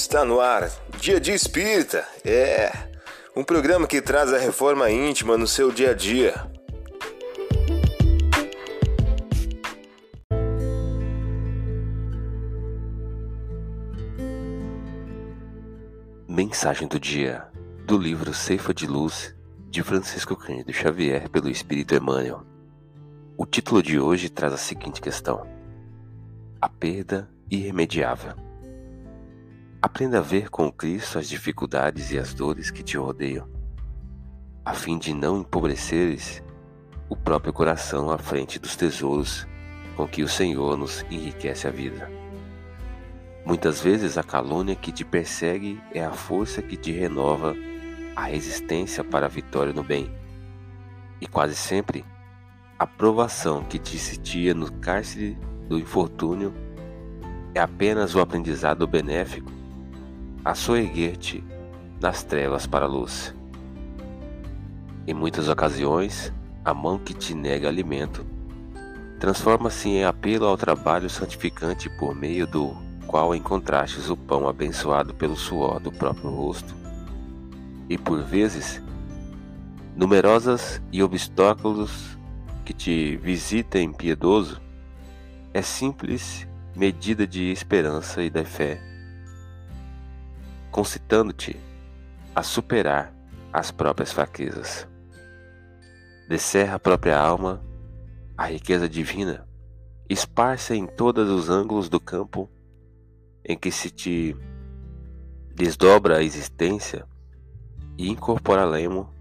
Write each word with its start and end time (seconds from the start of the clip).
Está 0.00 0.24
no 0.24 0.38
ar, 0.40 0.70
Dia 1.00 1.18
de 1.18 1.32
Espírita. 1.32 2.06
É 2.24 2.70
um 3.34 3.42
programa 3.42 3.84
que 3.84 4.00
traz 4.00 4.32
a 4.32 4.38
reforma 4.38 4.88
íntima 4.88 5.36
no 5.36 5.44
seu 5.44 5.72
dia 5.72 5.90
a 5.90 5.92
dia. 5.92 6.34
Mensagem 16.28 16.86
do 16.86 17.00
dia 17.00 17.48
do 17.84 17.98
livro 17.98 18.32
Ceifa 18.32 18.72
de 18.72 18.86
Luz 18.86 19.34
de 19.68 19.82
Francisco 19.82 20.36
Cândido 20.36 20.72
Xavier 20.72 21.28
pelo 21.28 21.50
Espírito 21.50 21.96
Emmanuel. 21.96 22.46
O 23.36 23.44
título 23.44 23.82
de 23.82 23.98
hoje 23.98 24.28
traz 24.28 24.52
a 24.52 24.58
seguinte 24.58 25.00
questão: 25.00 25.44
A 26.60 26.68
perda 26.68 27.28
irremediável. 27.50 28.47
Aprenda 29.80 30.18
a 30.18 30.20
ver 30.20 30.50
com 30.50 30.72
Cristo 30.72 31.20
as 31.20 31.28
dificuldades 31.28 32.10
e 32.10 32.18
as 32.18 32.34
dores 32.34 32.68
que 32.68 32.82
te 32.82 32.96
rodeiam, 32.96 33.48
a 34.64 34.74
fim 34.74 34.98
de 34.98 35.14
não 35.14 35.38
empobreceres 35.38 36.42
o 37.08 37.14
próprio 37.14 37.52
coração 37.52 38.10
à 38.10 38.18
frente 38.18 38.58
dos 38.58 38.74
tesouros 38.74 39.46
com 39.94 40.08
que 40.08 40.24
o 40.24 40.28
Senhor 40.28 40.76
nos 40.76 41.04
enriquece 41.08 41.68
a 41.68 41.70
vida. 41.70 42.10
Muitas 43.46 43.80
vezes 43.80 44.18
a 44.18 44.24
calúnia 44.24 44.74
que 44.74 44.90
te 44.90 45.04
persegue 45.04 45.80
é 45.94 46.04
a 46.04 46.10
força 46.10 46.60
que 46.60 46.76
te 46.76 46.90
renova 46.90 47.54
a 48.16 48.24
resistência 48.24 49.04
para 49.04 49.26
a 49.26 49.30
vitória 49.30 49.72
no 49.72 49.84
bem. 49.84 50.12
E 51.20 51.26
quase 51.28 51.54
sempre, 51.54 52.04
a 52.76 52.86
provação 52.86 53.62
que 53.62 53.78
te 53.78 53.96
sitia 53.96 54.54
no 54.54 54.72
cárcere 54.72 55.38
do 55.68 55.78
infortúnio 55.78 56.52
é 57.54 57.60
apenas 57.60 58.16
o 58.16 58.20
aprendizado 58.20 58.84
benéfico 58.84 59.57
a 60.44 60.54
soerguer-te 60.54 61.44
nas 62.00 62.22
trevas 62.22 62.66
para 62.66 62.84
a 62.84 62.88
luz. 62.88 63.34
Em 65.06 65.14
muitas 65.14 65.48
ocasiões, 65.48 66.32
a 66.64 66.72
mão 66.72 66.98
que 66.98 67.14
te 67.14 67.34
nega 67.34 67.68
alimento 67.68 68.24
transforma-se 69.18 69.88
em 69.88 70.04
apelo 70.04 70.46
ao 70.46 70.56
trabalho 70.56 71.10
santificante 71.10 71.90
por 71.98 72.14
meio 72.14 72.46
do 72.46 72.76
qual 73.06 73.34
encontrastes 73.34 74.10
o 74.10 74.16
pão 74.16 74.46
abençoado 74.46 75.14
pelo 75.14 75.34
suor 75.34 75.80
do 75.80 75.90
próprio 75.90 76.30
rosto. 76.30 76.74
E 77.88 77.96
por 77.96 78.22
vezes, 78.22 78.82
numerosas 79.96 80.80
e 80.92 81.02
obstáculos 81.02 82.16
que 82.64 82.74
te 82.74 83.16
visitem 83.16 83.92
piedoso, 83.92 84.60
é 85.54 85.62
simples 85.62 86.46
medida 86.76 87.26
de 87.26 87.50
esperança 87.50 88.22
e 88.22 88.28
da 88.28 88.44
fé 88.44 88.80
concitando-te 90.70 91.58
a 92.34 92.42
superar 92.42 93.12
as 93.52 93.70
próprias 93.70 94.12
fraquezas. 94.12 94.86
Descerra 96.28 96.76
a 96.76 96.78
própria 96.78 97.18
alma 97.18 97.62
a 98.36 98.46
riqueza 98.46 98.88
divina, 98.88 99.48
esparsa 100.08 100.74
em 100.74 100.86
todos 100.86 101.28
os 101.28 101.50
ângulos 101.50 101.88
do 101.88 101.98
campo 101.98 102.48
em 103.44 103.56
que 103.56 103.70
se 103.70 103.90
te 103.90 104.36
desdobra 105.54 106.18
a 106.18 106.22
existência 106.22 107.04
e 107.96 108.08
incorpora-lemo 108.08 109.12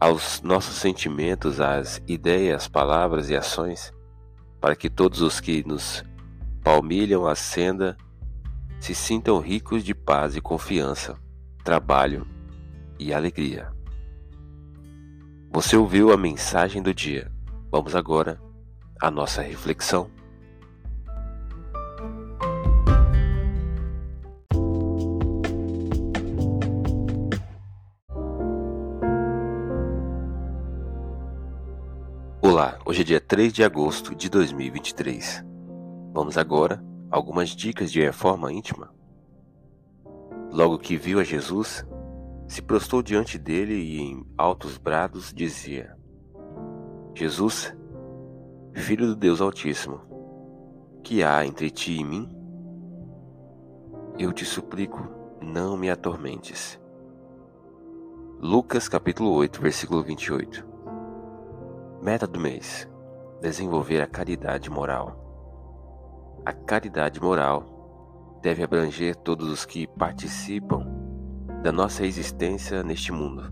aos 0.00 0.40
nossos 0.40 0.76
sentimentos, 0.76 1.60
às 1.60 2.00
ideias, 2.06 2.68
palavras 2.68 3.28
e 3.28 3.36
ações, 3.36 3.92
para 4.60 4.74
que 4.74 4.88
todos 4.88 5.20
os 5.20 5.40
que 5.40 5.66
nos 5.66 6.02
palmilham 6.62 7.26
a 7.26 7.34
senda 7.34 7.96
se 8.84 8.94
sintam 8.94 9.38
ricos 9.38 9.82
de 9.82 9.94
paz 9.94 10.36
e 10.36 10.42
confiança, 10.42 11.16
trabalho 11.64 12.26
e 12.98 13.14
alegria. 13.14 13.72
Você 15.50 15.74
ouviu 15.74 16.12
a 16.12 16.18
mensagem 16.18 16.82
do 16.82 16.92
dia. 16.92 17.32
Vamos 17.70 17.96
agora 17.96 18.38
à 19.00 19.10
nossa 19.10 19.40
reflexão. 19.40 20.10
Olá, 32.42 32.78
hoje 32.84 33.00
é 33.00 33.04
dia 33.04 33.20
3 33.22 33.50
de 33.50 33.64
agosto 33.64 34.14
de 34.14 34.28
2023. 34.28 35.42
Vamos 36.12 36.36
agora 36.36 36.84
algumas 37.14 37.50
dicas 37.50 37.92
de 37.92 38.00
reforma 38.00 38.52
íntima. 38.52 38.92
Logo 40.50 40.76
que 40.76 40.96
viu 40.96 41.20
a 41.20 41.22
Jesus, 41.22 41.86
se 42.48 42.60
prostou 42.60 43.04
diante 43.04 43.38
dele 43.38 43.74
e 43.74 44.00
em 44.00 44.26
altos 44.36 44.76
brados 44.76 45.32
dizia: 45.32 45.96
Jesus, 47.14 47.72
Filho 48.74 49.06
do 49.06 49.14
Deus 49.14 49.40
Altíssimo, 49.40 50.00
que 51.04 51.22
há 51.22 51.46
entre 51.46 51.70
ti 51.70 52.00
e 52.00 52.04
mim? 52.04 52.28
Eu 54.18 54.32
te 54.32 54.44
suplico, 54.44 55.08
não 55.40 55.76
me 55.76 55.88
atormentes. 55.88 56.80
Lucas 58.40 58.88
capítulo 58.88 59.30
8, 59.30 59.62
versículo 59.62 60.02
28. 60.02 60.66
Meta 62.02 62.26
do 62.26 62.40
mês: 62.40 62.88
desenvolver 63.40 64.00
a 64.00 64.06
caridade 64.08 64.68
moral. 64.68 65.23
A 66.46 66.52
caridade 66.52 67.18
moral 67.22 68.38
deve 68.42 68.62
abranger 68.62 69.16
todos 69.16 69.48
os 69.48 69.64
que 69.64 69.86
participam 69.86 70.86
da 71.62 71.72
nossa 71.72 72.04
existência 72.04 72.82
neste 72.82 73.10
mundo. 73.10 73.50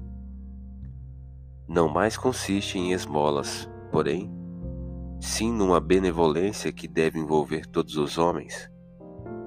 Não 1.67 1.89
mais 1.89 2.19
consiste 2.19 2.79
em 2.79 2.93
esmolas, 2.93 3.67
porém, 3.91 4.31
sim 5.19 5.51
numa 5.51 5.81
benevolência 5.81 6.71
que 6.71 6.87
deve 6.87 7.19
envolver 7.19 7.65
todos 7.65 7.97
os 7.97 8.19
homens, 8.19 8.71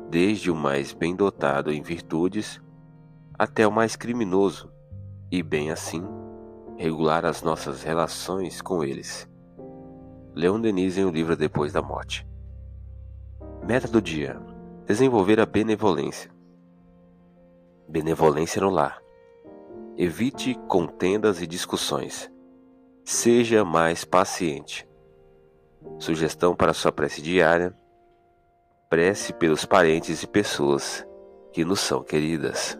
desde 0.10 0.50
o 0.50 0.56
mais 0.56 0.92
bem 0.92 1.16
dotado 1.16 1.72
em 1.72 1.84
virtudes 1.84 2.60
até 3.38 3.68
o 3.68 3.72
mais 3.72 3.96
criminoso, 3.96 4.72
e 5.32 5.44
bem 5.44 5.70
assim, 5.70 6.04
regular 6.78 7.26
as 7.26 7.44
nossas 7.44 7.84
relações 7.84 8.60
com 8.60 8.84
eles. 8.84 9.30
Leon 10.34 10.60
Denis 10.60 10.98
em 10.98 11.06
o 11.06 11.12
livro 11.12 11.38
Depois 11.38 11.72
da 11.72 11.82
Morte. 11.84 12.26
Meta 13.66 13.88
do 13.88 14.00
dia: 14.00 14.40
desenvolver 14.86 15.40
a 15.40 15.46
benevolência. 15.46 16.30
Benevolência 17.90 18.62
no 18.62 18.70
lar. 18.70 19.02
Evite 19.98 20.53
contendas 20.68 21.42
e 21.42 21.48
discussões. 21.48 22.31
Seja 23.03 23.66
mais 23.66 24.06
paciente. 24.06 24.88
Sugestão 25.98 26.56
para 26.56 26.76
sua 26.76 26.92
prece 26.92 27.24
diária: 27.24 27.76
prece 28.88 29.34
pelos 29.34 29.66
parentes 29.66 30.22
e 30.22 30.28
pessoas 30.28 31.03
que 31.52 31.66
nos 31.66 31.80
são 31.80 32.03
queridas. 32.03 32.80